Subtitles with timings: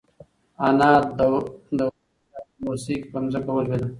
[0.67, 1.93] انا د وره تر
[2.31, 3.87] شا په بېوسۍ کې په ځمکه ولوېده.